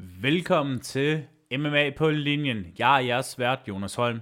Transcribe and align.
Velkommen 0.00 0.80
til 0.80 1.26
MMA 1.52 1.90
på 1.90 2.10
linjen. 2.10 2.66
Jeg 2.78 2.96
er 2.96 3.06
jeres 3.06 3.38
vært, 3.38 3.58
Jonas 3.68 3.94
Holm. 3.94 4.20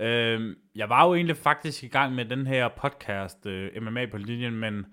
Øh, 0.00 0.56
jeg 0.74 0.88
var 0.88 1.06
jo 1.06 1.14
egentlig 1.14 1.36
faktisk 1.36 1.84
i 1.84 1.88
gang 1.88 2.14
med 2.14 2.24
den 2.24 2.46
her 2.46 2.68
podcast, 2.68 3.46
øh, 3.46 3.82
MMA 3.82 4.06
på 4.06 4.16
linjen, 4.16 4.52
men 4.52 4.86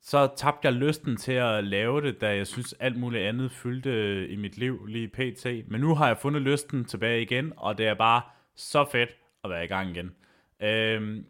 så 0.00 0.28
tabte 0.36 0.66
jeg 0.66 0.72
lysten 0.72 1.16
til 1.16 1.32
at 1.32 1.64
lave 1.64 2.00
det, 2.00 2.20
da 2.20 2.36
jeg 2.36 2.46
synes 2.46 2.72
alt 2.72 2.96
muligt 2.96 3.24
andet 3.24 3.52
fyldte 3.52 3.90
øh, 3.90 4.32
i 4.32 4.36
mit 4.36 4.58
liv 4.58 4.86
lige 4.86 5.08
pt. 5.08 5.46
Men 5.68 5.80
nu 5.80 5.94
har 5.94 6.06
jeg 6.06 6.18
fundet 6.18 6.42
lysten 6.42 6.84
tilbage 6.84 7.22
igen, 7.22 7.52
og 7.56 7.78
det 7.78 7.86
er 7.86 7.94
bare 7.94 8.22
så 8.56 8.84
fedt 8.92 9.10
at 9.44 9.50
være 9.50 9.64
i 9.64 9.68
gang 9.68 9.90
igen. 9.90 10.14
Øh, 10.62 11.24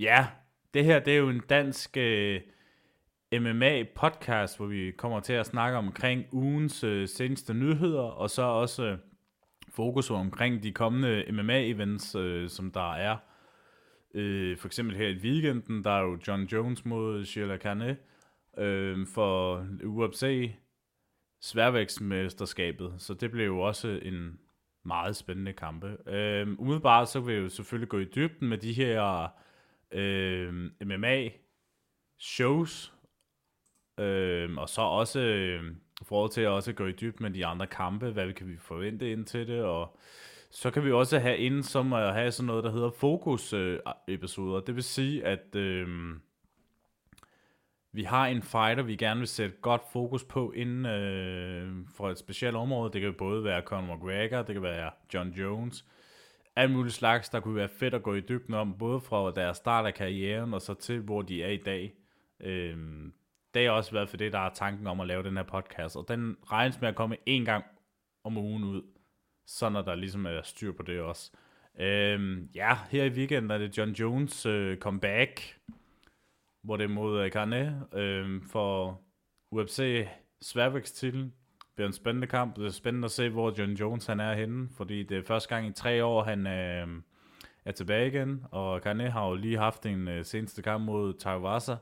ja, 0.00 0.26
det 0.74 0.84
her 0.84 0.98
det 1.00 1.12
er 1.12 1.18
jo 1.18 1.28
en 1.28 1.42
dansk... 1.48 1.96
Øh, 1.96 2.40
MMA-podcast, 3.34 4.56
hvor 4.56 4.66
vi 4.66 4.90
kommer 4.90 5.20
til 5.20 5.32
at 5.32 5.46
snakke 5.46 5.78
omkring 5.78 6.24
ugens 6.32 6.84
øh, 6.84 7.08
seneste 7.08 7.54
nyheder, 7.54 8.02
og 8.02 8.30
så 8.30 8.42
også 8.42 8.84
øh, 8.84 8.98
fokus 9.68 10.10
omkring 10.10 10.62
de 10.62 10.72
kommende 10.72 11.24
MMA-events, 11.28 12.18
øh, 12.18 12.48
som 12.48 12.70
der 12.70 12.94
er. 12.94 13.16
Øh, 14.14 14.58
for 14.58 14.66
eksempel 14.66 14.96
her 14.96 15.08
i 15.08 15.16
weekenden, 15.16 15.84
der 15.84 15.90
er 15.90 16.02
jo 16.02 16.18
John 16.28 16.42
Jones 16.42 16.84
mod 16.84 17.24
Sheila 17.24 17.56
Carne 17.56 17.96
øh, 18.58 19.06
for 19.06 19.66
UFC 19.84 20.50
sværvægtsmesterskabet, 21.40 22.94
så 22.98 23.14
det 23.14 23.30
blev 23.30 23.46
jo 23.46 23.60
også 23.60 24.00
en 24.02 24.38
meget 24.84 25.16
spændende 25.16 25.52
kampe. 25.52 25.96
Øh, 26.06 26.48
umiddelbart 26.58 27.08
så 27.08 27.20
vil 27.20 27.34
jeg 27.34 27.42
jo 27.42 27.48
selvfølgelig 27.48 27.88
gå 27.88 27.98
i 27.98 28.04
dybden 28.04 28.48
med 28.48 28.58
de 28.58 28.72
her 28.72 29.28
øh, 29.92 30.70
MMA-shows, 30.84 32.92
Øh, 33.98 34.56
og 34.56 34.68
så 34.68 34.80
også 34.80 35.20
øh, 35.20 35.62
forhold 36.02 36.30
til 36.30 36.40
at 36.40 36.48
også 36.48 36.72
gå 36.72 36.86
i 36.86 36.92
dyb 36.92 37.20
med 37.20 37.30
de 37.30 37.46
andre 37.46 37.66
kampe, 37.66 38.10
hvad 38.10 38.26
vi 38.26 38.32
kan 38.32 38.48
vi 38.48 38.56
forvente 38.56 39.12
ind 39.12 39.24
til 39.24 39.46
det, 39.48 39.62
og 39.62 39.96
så 40.50 40.70
kan 40.70 40.84
vi 40.84 40.92
også 40.92 41.18
have 41.18 41.36
inden 41.36 41.62
som 41.62 41.92
at 41.92 42.14
have 42.14 42.32
sådan 42.32 42.46
noget, 42.46 42.64
der 42.64 42.70
hedder 42.70 42.90
fokus-episoder. 42.90 44.56
Øh, 44.56 44.66
det 44.66 44.74
vil 44.74 44.84
sige, 44.84 45.24
at 45.24 45.56
øh, 45.56 45.88
vi 47.92 48.02
har 48.02 48.26
en 48.26 48.42
fighter, 48.42 48.82
vi 48.82 48.96
gerne 48.96 49.20
vil 49.20 49.28
sætte 49.28 49.56
godt 49.60 49.82
fokus 49.92 50.24
på 50.24 50.52
inden 50.52 50.86
øh, 50.86 51.72
for 51.96 52.10
et 52.10 52.18
specielt 52.18 52.56
område. 52.56 52.92
Det 52.92 53.00
kan 53.00 53.14
både 53.14 53.44
være 53.44 53.62
Conor 53.62 53.96
McGregor, 53.96 54.42
det 54.42 54.54
kan 54.54 54.62
være 54.62 54.90
John 55.14 55.30
Jones, 55.30 55.84
alt 56.56 56.70
muligt 56.70 56.94
slags, 56.94 57.28
der 57.28 57.40
kunne 57.40 57.56
være 57.56 57.68
fedt 57.68 57.94
at 57.94 58.02
gå 58.02 58.14
i 58.14 58.20
dybden 58.20 58.54
om, 58.54 58.78
både 58.78 59.00
fra 59.00 59.30
deres 59.30 59.56
start 59.56 59.86
af 59.86 59.94
karrieren 59.94 60.54
og 60.54 60.62
så 60.62 60.74
til, 60.74 61.00
hvor 61.00 61.22
de 61.22 61.42
er 61.42 61.50
i 61.50 61.56
dag. 61.56 61.94
Øh, 62.40 62.76
det 63.54 63.66
har 63.66 63.72
også 63.72 63.92
været 63.92 64.08
for 64.08 64.16
det, 64.16 64.32
der 64.32 64.38
er 64.38 64.54
tanken 64.54 64.86
om 64.86 65.00
at 65.00 65.06
lave 65.06 65.22
den 65.22 65.36
her 65.36 65.44
podcast, 65.44 65.96
og 65.96 66.04
den 66.08 66.36
regnes 66.52 66.80
med 66.80 66.88
at 66.88 66.94
komme 66.94 67.16
en 67.26 67.44
gang 67.44 67.64
om 68.24 68.36
ugen 68.36 68.64
ud, 68.64 68.82
så 69.46 69.68
når 69.68 69.82
der 69.82 69.94
ligesom 69.94 70.26
er 70.26 70.42
styr 70.42 70.72
på 70.72 70.82
det 70.82 71.00
også. 71.00 71.30
Øhm, 71.78 72.48
ja, 72.54 72.78
her 72.90 73.04
i 73.04 73.08
weekenden 73.08 73.50
er 73.50 73.58
det 73.58 73.78
John 73.78 73.90
Jones 73.90 74.46
øh, 74.46 74.78
comeback, 74.78 75.58
hvor 76.62 76.76
det 76.76 76.84
er 76.84 76.88
mod 76.88 77.20
øh, 77.24 77.30
Carne 77.30 77.84
øh, 77.92 78.42
for 78.50 79.00
UFC 79.50 80.06
Sværvægts 80.42 80.92
titel. 80.92 81.22
Det 81.22 81.74
bliver 81.74 81.86
en 81.86 81.92
spændende 81.92 82.26
kamp. 82.26 82.56
Det 82.56 82.66
er 82.66 82.70
spændende 82.70 83.04
at 83.04 83.10
se, 83.10 83.28
hvor 83.28 83.54
John 83.58 83.72
Jones 83.72 84.06
han 84.06 84.20
er 84.20 84.34
henne, 84.34 84.68
fordi 84.76 85.02
det 85.02 85.18
er 85.18 85.22
første 85.22 85.48
gang 85.54 85.66
i 85.66 85.72
tre 85.72 86.04
år, 86.04 86.22
han 86.22 86.46
øh, 86.46 86.88
er 87.64 87.72
tilbage 87.72 88.06
igen, 88.08 88.44
og 88.50 88.80
Carne 88.80 89.10
har 89.10 89.28
jo 89.28 89.34
lige 89.34 89.58
haft 89.58 89.86
en 89.86 90.08
øh, 90.08 90.24
seneste 90.24 90.62
kamp 90.62 90.84
mod 90.84 91.14
Taivasa, 91.14 91.76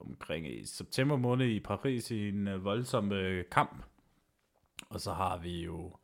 omkring 0.00 0.46
i 0.46 0.64
september 0.64 1.16
måned 1.16 1.46
i 1.46 1.60
Paris 1.60 2.10
i 2.10 2.28
en 2.28 2.48
øh, 2.48 2.64
voldsom 2.64 3.12
øh, 3.12 3.44
kamp. 3.50 3.82
Og 4.90 5.00
så 5.00 5.12
har 5.12 5.38
vi 5.38 5.64
jo... 5.64 5.96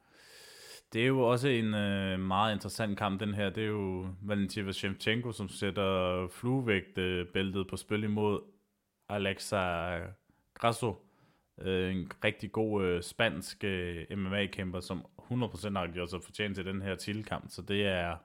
Det 0.93 1.03
er 1.03 1.07
jo 1.07 1.21
også 1.21 1.49
en 1.49 1.75
øh, 1.75 2.21
meget 2.21 2.55
interessant 2.55 2.99
kamp, 2.99 3.21
den 3.21 3.35
her. 3.35 3.51
Det 3.51 3.63
er 3.63 3.69
jo 3.69 4.07
Valentina 4.23 4.73
Shevchenko, 4.73 5.33
som 5.33 5.49
sætter 5.49 6.29
fluevægtbæltet 6.29 7.69
på 7.69 7.77
spil 7.77 8.05
imod 8.05 8.41
Alexa 9.09 9.99
Grasso. 10.55 11.07
øh, 11.61 11.97
en 11.97 12.13
rigtig 12.25 12.53
god 12.53 12.85
øh, 12.85 13.03
spansk 13.03 13.65
øh, 13.65 14.07
MMA-kæmper, 14.11 14.81
som 14.81 15.07
100% 15.19 15.79
har 15.79 15.93
gjort 15.93 16.11
sig 16.11 16.23
fortjent 16.23 16.57
til 16.57 16.65
den 16.65 16.83
her 16.83 16.95
titelkamp. 16.95 17.45
Så 17.49 17.63
det 17.63 17.87
er 17.87 18.17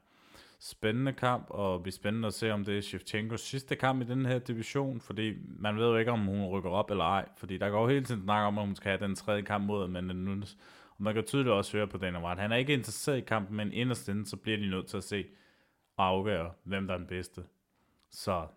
spændende 0.59 1.13
kamp, 1.13 1.45
og 1.49 1.83
bliver 1.83 1.93
spændende 1.93 2.27
at 2.27 2.33
se, 2.33 2.51
om 2.51 2.65
det 2.65 2.77
er 2.77 2.81
Shevchenkos 2.81 3.41
sidste 3.41 3.75
kamp 3.75 4.01
i 4.01 4.05
den 4.05 4.25
her 4.25 4.39
division, 4.39 5.01
fordi 5.01 5.33
man 5.47 5.77
ved 5.77 5.87
jo 5.87 5.97
ikke, 5.97 6.11
om 6.11 6.25
hun 6.25 6.45
rykker 6.45 6.69
op 6.69 6.91
eller 6.91 7.03
ej, 7.03 7.29
fordi 7.37 7.57
der 7.57 7.69
går 7.69 7.89
hele 7.89 8.05
tiden 8.05 8.23
snak 8.23 8.47
om, 8.47 8.57
at 8.57 8.65
hun 8.65 8.75
skal 8.75 8.89
have 8.89 9.07
den 9.07 9.15
tredje 9.15 9.41
kamp 9.41 9.65
mod 9.65 9.83
Amanda 9.83 10.13
Nunes, 10.13 10.57
og 10.97 11.03
man 11.03 11.13
kan 11.13 11.23
tydeligt 11.23 11.53
også 11.53 11.77
høre 11.77 11.87
på 11.87 11.97
Dana 11.97 12.25
White. 12.25 12.41
Han 12.41 12.51
er 12.51 12.55
ikke 12.55 12.73
interesseret 12.73 13.17
i 13.17 13.21
kampen, 13.21 13.57
men 13.57 13.73
inderst 13.73 14.09
inden, 14.09 14.25
så 14.25 14.37
bliver 14.37 14.57
de 14.57 14.69
nødt 14.69 14.87
til 14.87 14.97
at 14.97 15.03
se 15.03 15.25
og 15.97 16.05
afgøre, 16.05 16.51
hvem 16.63 16.87
der 16.87 16.93
er 16.93 16.97
den 16.97 17.07
bedste. 17.07 17.43
Så 18.11 18.47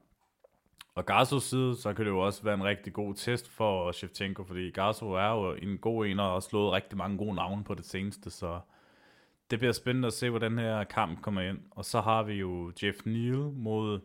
og 0.95 1.07
Garsos 1.07 1.43
side, 1.43 1.77
så 1.77 1.93
kan 1.93 2.05
det 2.05 2.11
jo 2.11 2.21
også 2.21 2.43
være 2.43 2.55
en 2.55 2.65
rigtig 2.65 2.93
god 2.93 3.15
test 3.15 3.49
for 3.49 3.93
Shevchenko, 3.93 4.45
fordi 4.45 4.71
Garso 4.71 5.13
er 5.13 5.29
jo 5.29 5.55
en 5.55 5.79
god 5.79 6.07
en 6.07 6.21
og 6.21 6.33
har 6.33 6.41
slået 6.41 6.73
rigtig 6.73 6.99
mange 6.99 7.19
gode 7.19 7.35
navne 7.35 7.65
på 7.65 7.75
det 7.75 7.85
seneste, 7.85 8.31
så 8.31 8.61
det 9.53 9.61
bliver 9.61 9.73
spændende 9.73 10.07
at 10.07 10.13
se, 10.13 10.31
hvordan 10.31 10.51
den 10.51 10.59
her 10.59 10.85
kamp 10.85 11.23
kommer 11.23 11.41
ind. 11.41 11.59
Og 11.71 11.85
så 11.85 12.01
har 12.01 12.23
vi 12.23 12.33
jo 12.33 12.73
Jeff 12.83 13.07
Neal 13.07 13.37
mod 13.37 14.01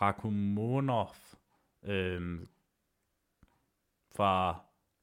Rakumonov 0.00 1.14
øh, 1.84 2.40
fra 4.16 4.60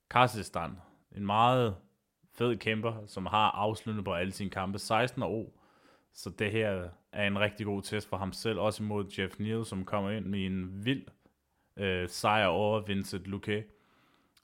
Kazakhstan. 0.09 0.71
En 1.15 1.25
meget 1.25 1.75
fed 2.33 2.57
kæmper, 2.57 3.05
som 3.05 3.25
har 3.25 3.51
afsluttet 3.51 4.05
på 4.05 4.13
alle 4.13 4.31
sine 4.31 4.49
kampe. 4.49 4.79
16 4.79 5.23
år. 5.23 5.59
Så 6.13 6.29
det 6.29 6.51
her 6.51 6.89
er 7.11 7.27
en 7.27 7.39
rigtig 7.39 7.65
god 7.65 7.81
test 7.81 8.09
for 8.09 8.17
ham 8.17 8.33
selv. 8.33 8.59
Også 8.59 8.83
imod 8.83 9.05
Jeff 9.19 9.39
Neal, 9.39 9.65
som 9.65 9.85
kommer 9.85 10.09
ind 10.11 10.25
med 10.25 10.45
en 10.45 10.85
vild 10.85 11.05
øh, 11.77 12.09
sejr 12.09 12.47
over 12.47 12.81
Vincent 12.81 13.25
Luque. 13.25 13.63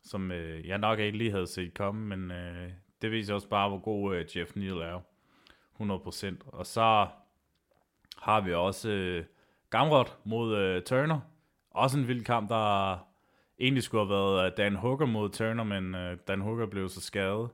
Som 0.04 0.32
øh, 0.32 0.68
jeg 0.68 0.78
nok 0.78 1.00
ikke 1.00 1.18
lige 1.18 1.32
havde 1.32 1.48
set 1.48 1.74
komme, 1.74 2.18
men 2.18 2.32
øh, 2.32 2.72
det 3.02 3.12
viser 3.12 3.34
også 3.34 3.50
bare, 3.50 3.70
hvor 3.70 3.80
god 3.80 4.16
øh, 4.16 4.38
Jeff 4.38 4.56
Neal 4.56 4.78
er. 4.78 5.02
100%. 5.80 6.36
Og 6.48 6.66
så 6.66 7.08
har 8.18 8.42
vi 8.42 8.54
også 8.54 8.90
øh, 8.90 9.26
Gamrot 9.70 10.18
mod 10.24 10.58
øh, 10.58 10.84
Turner. 10.84 11.20
Også 11.72 11.98
en 11.98 12.08
vild 12.08 12.26
kamp, 12.26 12.50
der 12.50 12.98
egentlig 13.60 13.84
skulle 13.84 14.06
have 14.06 14.10
været 14.10 14.46
øh, 14.46 14.58
Dan 14.58 14.76
Hooker 14.76 15.06
mod 15.06 15.30
Turner, 15.30 15.64
men 15.64 15.96
øh, 15.96 16.18
Dan 16.28 16.42
Hooker 16.42 16.66
blev 16.66 16.90
så 16.90 17.02
skadet. 17.02 17.50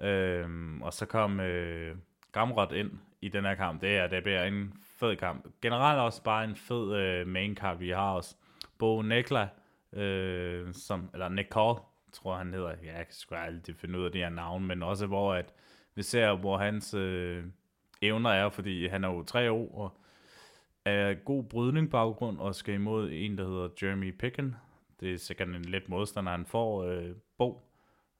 Øh, 0.00 0.48
og 0.82 0.92
så 0.92 1.06
kom 1.06 1.40
øh, 1.40 1.96
Gamrot 2.32 2.72
ind 2.72 2.90
i 3.20 3.28
den 3.28 3.44
her 3.44 3.54
kamp. 3.54 3.80
Det, 3.80 3.96
er, 3.96 4.06
det 4.06 4.22
bliver 4.22 4.44
en 4.44 4.72
fed 4.98 5.16
kamp. 5.16 5.46
Generelt 5.62 6.00
også 6.00 6.22
bare 6.22 6.44
en 6.44 6.56
fed 6.56 6.96
øh, 6.96 7.26
main 7.26 7.56
card, 7.56 7.78
vi 7.78 7.90
har 7.90 8.12
også. 8.12 8.36
Bo 8.78 9.02
Nekla, 9.02 9.48
øh, 9.92 10.74
som, 10.74 11.10
eller 11.12 11.28
Nicole, 11.28 11.80
tror 12.12 12.36
han 12.36 12.52
hedder. 12.52 12.74
Ja, 12.82 12.96
jeg 12.96 13.06
kan 13.06 13.14
sgu 13.14 13.34
aldrig 13.34 13.76
finde 13.76 13.98
ud 13.98 14.04
af 14.04 14.12
det 14.12 14.20
her 14.20 14.28
navn, 14.30 14.66
men 14.66 14.82
også 14.82 15.06
hvor 15.06 15.34
at 15.34 15.52
vi 15.96 16.02
ser, 16.02 16.36
hvor 16.36 16.58
hans 16.58 16.94
øh, 16.94 17.44
evner 18.02 18.30
er, 18.30 18.48
fordi 18.48 18.86
han 18.86 19.04
er 19.04 19.08
jo 19.08 19.22
tre 19.22 19.50
år, 19.50 19.74
og 19.74 20.00
er 20.84 21.14
god 21.14 21.44
brydning 21.44 21.90
baggrund, 21.90 22.38
og 22.38 22.54
skal 22.54 22.74
imod 22.74 23.10
en, 23.12 23.38
der 23.38 23.46
hedder 23.46 23.68
Jeremy 23.82 24.10
Picken. 24.18 24.56
Det 25.00 25.12
er 25.12 25.18
sikkert 25.18 25.48
en 25.48 25.64
let 25.64 25.88
modstander, 25.88 26.32
han 26.32 26.46
får, 26.46 26.84
øh, 26.84 27.14
Bo. 27.38 27.62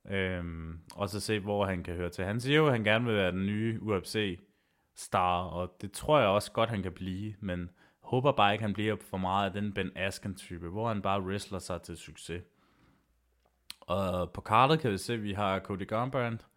Øhm, 0.09 0.79
og 0.95 1.09
så 1.09 1.19
se, 1.19 1.39
hvor 1.39 1.65
han 1.65 1.83
kan 1.83 1.95
høre 1.95 2.09
til. 2.09 2.25
Han 2.25 2.39
siger 2.39 2.57
jo, 2.57 2.65
at 2.65 2.71
han 2.71 2.83
gerne 2.83 3.05
vil 3.05 3.15
være 3.15 3.31
den 3.31 3.45
nye 3.45 3.79
UFC-star, 3.81 5.43
og 5.43 5.77
det 5.81 5.91
tror 5.91 6.19
jeg 6.19 6.27
også 6.27 6.51
godt, 6.51 6.69
han 6.69 6.83
kan 6.83 6.91
blive, 6.91 7.35
men 7.39 7.69
håber 7.99 8.31
bare 8.31 8.53
ikke, 8.53 8.63
han 8.63 8.73
bliver 8.73 8.95
for 9.09 9.17
meget 9.17 9.45
af 9.45 9.61
den 9.61 9.73
Ben 9.73 9.91
Askren-type, 9.95 10.67
hvor 10.67 10.87
han 10.87 11.01
bare 11.01 11.21
wrestler 11.21 11.59
sig 11.59 11.81
til 11.81 11.97
succes. 11.97 12.43
Og 13.81 14.31
på 14.31 14.41
kartet 14.41 14.79
kan 14.79 14.91
vi 14.91 14.97
se, 14.97 15.13
at 15.13 15.23
vi 15.23 15.33
har 15.33 15.59
Cody 15.59 15.87
Garbrandt, 15.87 16.47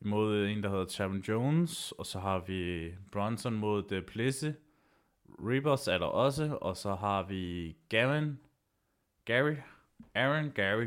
mod 0.00 0.34
øh, 0.34 0.52
en, 0.52 0.62
der 0.62 0.70
hedder 0.70 0.86
Chauvin 0.86 1.20
Jones, 1.20 1.92
og 1.92 2.06
så 2.06 2.18
har 2.18 2.38
vi 2.38 2.90
Bronson 3.12 3.54
mod 3.54 3.82
The 3.88 4.02
Plisse. 4.02 4.54
Rebus 5.38 5.88
er 5.88 5.98
der 5.98 6.06
også, 6.06 6.58
og 6.60 6.76
så 6.76 6.94
har 6.94 7.22
vi 7.22 7.76
Gavin, 7.88 8.38
Gary, 9.24 9.54
Aaron 10.14 10.50
Gary 10.50 10.86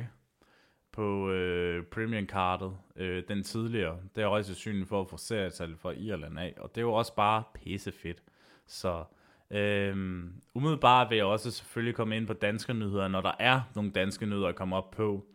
på 0.91 1.29
øh, 1.29 1.85
premium 1.85 2.27
kartet, 2.27 2.77
øh, 2.95 3.23
den 3.27 3.43
tidligere. 3.43 3.97
Det 4.15 4.23
er 4.23 4.27
også 4.27 4.47
sandsynligt 4.47 4.89
for 4.89 5.01
at 5.01 5.09
få 5.09 5.17
serietal 5.17 5.75
fra 5.75 5.91
Irland 5.91 6.39
af, 6.39 6.53
og 6.57 6.69
det 6.75 6.77
er 6.81 6.85
jo 6.85 6.93
også 6.93 7.15
bare 7.15 7.43
pisse 7.53 7.91
fedt. 7.91 8.23
Så 8.65 9.03
øh, 9.51 10.23
umiddelbart 10.53 11.09
vil 11.09 11.15
jeg 11.15 11.25
også 11.25 11.51
selvfølgelig 11.51 11.95
komme 11.95 12.17
ind 12.17 12.27
på 12.27 12.33
danske 12.33 12.73
nyheder, 12.73 13.07
når 13.07 13.21
der 13.21 13.33
er 13.39 13.61
nogle 13.75 13.91
danske 13.91 14.25
nyheder 14.25 14.47
at 14.47 14.55
komme 14.55 14.75
op 14.75 14.91
på. 14.91 15.25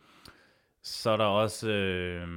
Så 0.88 1.10
er 1.10 1.16
der 1.16 1.24
også, 1.24 1.70
øh, 1.70 2.28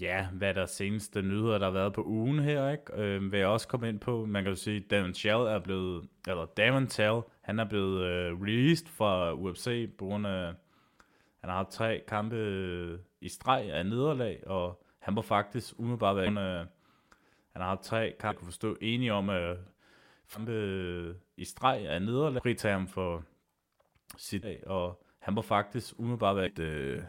ja, 0.00 0.26
hvad 0.32 0.54
der 0.54 0.66
seneste 0.66 1.22
nyheder, 1.22 1.58
der 1.58 1.66
har 1.66 1.72
været 1.72 1.92
på 1.92 2.04
ugen 2.04 2.38
her, 2.38 2.70
ikke? 2.70 3.02
Øh, 3.02 3.32
vil 3.32 3.38
jeg 3.38 3.48
også 3.48 3.68
komme 3.68 3.88
ind 3.88 4.00
på. 4.00 4.26
Man 4.26 4.42
kan 4.42 4.50
jo 4.50 4.56
sige, 4.56 4.76
at 4.76 4.90
Damon 4.90 5.14
Chell 5.14 5.40
er 5.40 5.58
blevet, 5.58 6.08
eller 6.28 6.46
Damon 6.46 6.86
Tell, 6.86 7.20
han 7.40 7.58
er 7.58 7.64
blevet 7.64 8.04
øh, 8.04 8.40
released 8.42 8.86
fra 8.86 9.34
UFC 9.34 9.90
på 9.98 10.04
grund 10.04 10.26
af, 10.26 10.54
han 11.40 11.50
har 11.50 11.56
haft 11.56 11.70
tre 11.70 12.02
kampe 12.08 12.36
øh, 12.36 12.98
i 13.20 13.28
streg 13.28 13.72
af 13.72 13.86
nederlag, 13.86 14.42
og 14.46 14.82
han 14.98 15.16
var 15.16 15.22
faktisk 15.22 15.74
umiddelbart 15.78 16.16
være, 16.16 16.24
Han, 16.24 16.38
øh, 16.38 16.66
han 17.52 17.62
har 17.62 17.68
haft 17.68 17.82
tre 17.82 18.14
kampe, 18.20 18.38
kunne 18.38 18.46
forstå, 18.46 18.76
enige 18.80 19.12
om 19.12 19.30
at 19.30 19.56
kampe 20.28 20.52
øh, 20.52 21.14
i 21.36 21.44
streg 21.44 21.88
af 21.88 22.02
nederlag, 22.02 22.42
fritage 22.42 22.72
ham 22.72 22.88
for 22.88 23.24
sit 24.16 24.44
og 24.66 25.06
han 25.18 25.36
var 25.36 25.42
faktisk 25.42 25.94
umiddelbart 25.98 26.36
være, 26.36 26.50
øh, 26.60 27.02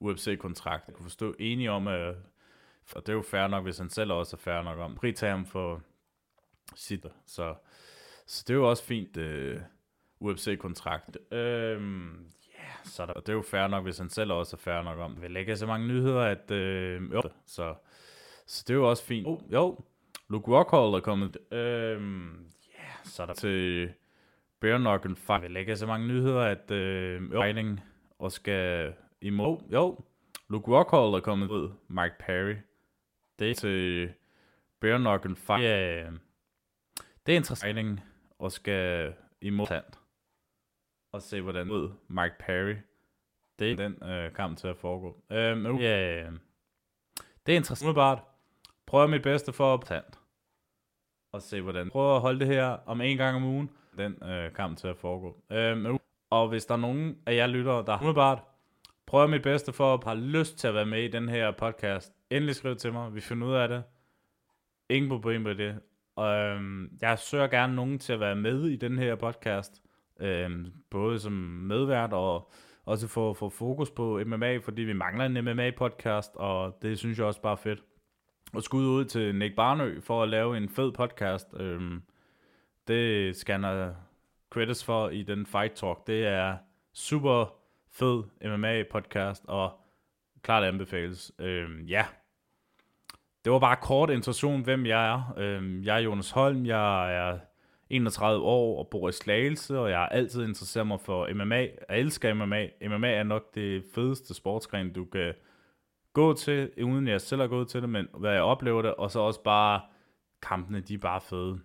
UFC-kontrakt. 0.00 0.84
Jeg 0.86 0.94
kunne 0.94 1.04
forstå 1.04 1.34
enige 1.38 1.70
om, 1.70 1.88
at 1.88 2.14
for 2.84 3.00
det 3.00 3.08
er 3.08 3.12
jo 3.12 3.22
fair 3.22 3.46
nok, 3.46 3.62
hvis 3.62 3.78
han 3.78 3.90
selv 3.90 4.12
også 4.12 4.36
er 4.36 4.40
fair 4.40 4.62
nok 4.62 4.78
om, 4.78 4.96
fritage 4.96 5.30
ham 5.30 5.46
for 5.46 5.82
sit. 6.74 7.06
Så, 7.26 7.54
så 8.26 8.44
det 8.46 8.54
er 8.54 8.58
jo 8.58 8.70
også 8.70 8.84
fint, 8.84 9.16
uh, 9.16 9.60
UFC-kontrakt. 10.20 11.18
Øhm, 11.32 12.26
yeah, 12.58 12.84
så 12.84 13.06
der, 13.06 13.12
det 13.12 13.28
er 13.28 13.32
jo 13.32 13.42
fair 13.42 13.66
nok, 13.66 13.84
hvis 13.84 13.98
han 13.98 14.10
selv 14.10 14.32
også 14.32 14.56
er 14.56 14.58
fair 14.58 14.82
nok 14.82 14.98
om. 14.98 15.22
Vi 15.22 15.28
lægger 15.28 15.54
så 15.54 15.66
mange 15.66 15.88
nyheder, 15.88 16.20
at 16.20 16.50
øh, 16.50 17.12
jo, 17.12 17.22
så, 17.46 17.74
så 18.46 18.64
det 18.68 18.74
er 18.74 18.78
jo 18.78 18.90
også 18.90 19.04
fint. 19.04 19.26
Oh, 19.26 19.38
jo, 19.52 19.84
Luke 20.28 20.50
Rockhold 20.50 20.94
er 20.94 21.00
kommet. 21.00 21.36
Øhm, 21.52 22.46
yeah, 22.78 23.04
så 23.04 23.26
der 23.26 23.34
til 23.34 23.90
Bare 24.60 24.78
Knuckle 24.78 25.16
Fight. 25.16 25.42
Vi 25.42 25.48
lægger 25.48 25.74
så 25.74 25.86
mange 25.86 26.06
nyheder, 26.06 26.40
at 26.40 26.70
øh, 26.70 27.30
regning 27.30 27.80
og 28.18 28.32
skal 28.32 28.92
imod. 29.20 29.56
Oh, 29.56 29.72
jo, 29.72 29.98
Luke 30.48 30.70
Rockhold 30.70 31.14
er 31.14 31.20
kommet 31.20 31.50
ud. 31.50 31.70
Mike 31.88 32.14
Perry. 32.18 32.54
Det 33.38 33.50
er 33.50 33.54
til 33.54 34.12
Bare 34.80 34.98
Knuckle 34.98 35.36
Fight. 35.36 35.64
Ja, 35.64 36.10
det 37.26 37.32
er 37.32 37.36
interessant 37.36 38.00
og 38.38 38.52
skal 38.52 39.14
imod 39.40 39.66
tand. 39.66 39.84
Og 41.12 41.22
se, 41.22 41.40
hvordan 41.40 41.70
ud 41.70 41.90
Mike 42.08 42.34
Perry. 42.38 42.74
Det 43.58 43.72
er 43.72 43.76
den 43.76 44.02
øh, 44.02 44.32
kamp 44.32 44.58
til 44.58 44.68
at 44.68 44.76
foregå. 44.76 45.22
Øhm, 45.30 45.66
uh, 45.66 45.82
ja, 45.82 46.26
det 47.46 47.52
er 47.52 47.56
interessant. 47.56 47.86
Umiddelbart 47.86 48.22
prøver 48.86 49.06
mit 49.06 49.22
bedste 49.22 49.52
for 49.52 49.74
at 49.74 49.80
tand. 49.84 50.04
Og 51.32 51.42
se, 51.42 51.60
hvordan. 51.60 51.90
Prøver 51.90 52.14
at 52.14 52.20
holde 52.20 52.40
det 52.40 52.46
her 52.46 52.78
om 52.86 53.00
en 53.00 53.16
gang 53.16 53.36
om 53.36 53.44
ugen 53.44 53.70
den 53.98 54.22
øh, 54.22 54.52
kamp 54.52 54.78
til 54.78 54.88
at 54.88 54.96
foregå. 54.96 55.36
Øhm, 55.50 55.98
og 56.30 56.48
hvis 56.48 56.66
der 56.66 56.74
er 56.74 56.78
nogen 56.78 57.18
af 57.26 57.34
jer 57.34 57.46
lyttere, 57.46 57.84
der 57.86 57.98
umiddelbart 57.98 58.42
prøver 59.08 59.26
mit 59.26 59.42
bedste 59.42 59.72
for 59.72 59.94
at 59.94 60.04
have 60.04 60.18
lyst 60.18 60.58
til 60.58 60.68
at 60.68 60.74
være 60.74 60.86
med 60.86 61.02
i 61.02 61.08
den 61.08 61.28
her 61.28 61.50
podcast, 61.50 62.12
endelig 62.30 62.54
skriv 62.54 62.76
til 62.76 62.92
mig. 62.92 63.14
Vi 63.14 63.20
finder 63.20 63.46
ud 63.46 63.54
af 63.54 63.68
det. 63.68 63.82
Ingen 64.88 65.10
problem 65.10 65.40
med 65.40 65.54
det. 65.54 65.80
Øhm, 66.24 66.98
jeg 67.00 67.18
søger 67.18 67.46
gerne 67.46 67.74
nogen 67.74 67.98
til 67.98 68.12
at 68.12 68.20
være 68.20 68.36
med 68.36 68.64
i 68.64 68.76
den 68.76 68.98
her 68.98 69.14
podcast. 69.14 69.82
Øhm, 70.20 70.72
både 70.90 71.18
som 71.18 71.32
medvært 71.32 72.12
og 72.12 72.50
også 72.84 73.08
få, 73.08 73.34
få 73.34 73.48
fokus 73.48 73.90
på 73.90 74.20
MMA, 74.26 74.56
fordi 74.56 74.82
vi 74.82 74.92
mangler 74.92 75.24
en 75.24 75.36
MMA-podcast, 75.36 76.36
og 76.36 76.78
det 76.82 76.98
synes 76.98 77.18
jeg 77.18 77.26
også 77.26 77.40
bare 77.42 77.52
er 77.52 77.56
fedt. 77.56 77.82
Og 78.52 78.62
skud 78.62 78.86
ud 78.86 79.04
til 79.04 79.34
Nick 79.34 79.56
Barnø 79.56 80.00
for 80.00 80.22
at 80.22 80.28
lave 80.28 80.56
en 80.56 80.68
fed 80.68 80.92
podcast. 80.92 81.46
Øhm, 81.56 82.02
det 82.88 83.36
skal 83.36 83.52
han 83.52 83.64
have 83.64 83.96
credits 84.50 84.84
for 84.84 85.08
i 85.08 85.22
den 85.22 85.46
Fight 85.46 85.74
Talk. 85.74 86.06
Det 86.06 86.26
er 86.26 86.56
super 86.92 87.57
fed 87.98 88.22
MMA-podcast, 88.44 89.44
og 89.48 89.80
klart 90.42 90.64
anbefales. 90.64 91.32
Øhm, 91.38 91.80
ja, 91.80 92.06
det 93.44 93.52
var 93.52 93.58
bare 93.58 93.76
kort 93.76 94.10
introduktion, 94.10 94.62
hvem 94.62 94.86
jeg 94.86 95.12
er. 95.12 95.34
Øhm, 95.36 95.82
jeg 95.82 95.96
er 95.96 96.00
Jonas 96.00 96.30
Holm, 96.30 96.66
jeg 96.66 97.16
er 97.16 97.38
31 97.90 98.42
år 98.42 98.78
og 98.78 98.88
bor 98.90 99.08
i 99.08 99.12
Slagelse, 99.12 99.78
og 99.78 99.90
jeg 99.90 99.98
har 99.98 100.08
altid 100.08 100.44
interesseret 100.44 100.86
mig 100.86 101.00
for 101.00 101.28
MMA. 101.34 101.60
Jeg 101.60 101.98
elsker 101.98 102.34
MMA. 102.34 102.68
MMA 102.88 103.12
er 103.12 103.22
nok 103.22 103.54
det 103.54 103.84
fedeste 103.94 104.34
sportsgren, 104.34 104.92
du 104.92 105.04
kan 105.04 105.34
gå 106.12 106.34
til, 106.34 106.70
uden 106.84 107.08
jeg 107.08 107.20
selv 107.20 107.40
har 107.40 107.48
gået 107.48 107.68
til 107.68 107.80
det, 107.80 107.88
men 107.88 108.08
hvad 108.18 108.32
jeg 108.32 108.42
oplever 108.42 108.82
det, 108.82 108.94
og 108.94 109.10
så 109.10 109.20
også 109.20 109.42
bare 109.42 109.80
kampene, 110.42 110.80
de 110.80 110.94
er 110.94 110.98
bare 110.98 111.20
fede. 111.20 111.60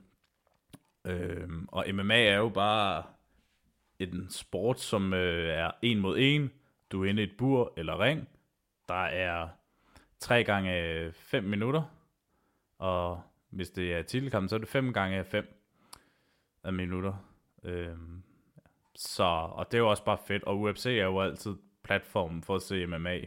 Øhm, 1.08 1.68
og 1.72 1.86
MMA 1.94 2.24
er 2.24 2.38
jo 2.38 2.50
bare 2.50 3.04
en 4.10 4.30
sport, 4.30 4.80
som 4.80 5.14
øh, 5.14 5.50
er 5.50 5.72
en 5.82 6.00
mod 6.00 6.18
en. 6.20 6.52
Du 6.92 7.04
er 7.04 7.10
inde 7.10 7.22
i 7.22 7.26
et 7.26 7.38
bur 7.38 7.74
eller 7.78 8.00
ring. 8.00 8.30
Der 8.88 9.04
er 9.04 9.48
3 10.20 10.44
gange 10.44 11.12
5 11.14 11.44
minutter. 11.44 11.84
Og 12.78 13.22
hvis 13.50 13.70
det 13.70 13.94
er 13.94 14.02
titelkampen, 14.02 14.50
så 14.50 14.56
er 14.56 14.60
det 14.60 14.68
5 14.68 14.94
gange 14.94 15.24
5 15.24 15.46
minutter. 16.72 17.14
Øhm, 17.64 18.24
så, 18.96 19.24
og 19.24 19.72
det 19.72 19.78
er 19.78 19.82
jo 19.82 19.90
også 19.90 20.04
bare 20.04 20.18
fedt. 20.28 20.44
Og 20.44 20.62
UFC 20.62 20.86
er 20.86 21.04
jo 21.04 21.22
altid 21.22 21.56
platformen 21.84 22.44
for 22.44 22.56
at 22.56 22.62
se 22.62 22.86
MMA, 22.86 23.20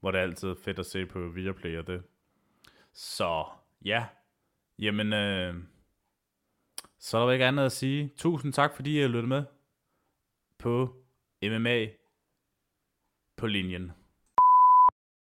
hvor 0.00 0.10
det 0.10 0.18
er 0.18 0.22
altid 0.22 0.54
fedt 0.64 0.78
at 0.78 0.86
se 0.86 1.06
på 1.06 1.28
Viaplay 1.28 1.78
og 1.78 1.86
det. 1.86 2.02
Så 2.92 3.44
ja, 3.84 4.06
jamen 4.78 5.12
øh, 5.12 5.54
så 6.98 7.18
er 7.18 7.24
der 7.24 7.32
ikke 7.32 7.44
andet 7.44 7.64
at 7.64 7.72
sige. 7.72 8.12
Tusind 8.16 8.52
tak, 8.52 8.74
fordi 8.76 8.98
I 8.98 9.00
har 9.00 9.08
lyttet 9.08 9.28
med 9.28 9.44
på 10.62 10.74
MMA 11.42 11.76
på 13.36 13.46
linjen. 13.46 13.92